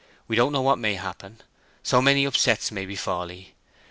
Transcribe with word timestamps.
"We 0.27 0.35
don't 0.35 0.51
know 0.51 0.63
what 0.63 0.79
may 0.79 0.95
happen. 0.95 1.41
So 1.83 2.01
many 2.01 2.25
upsets 2.25 2.71
may 2.71 2.87
befall 2.87 3.31
'ee. 3.31 3.53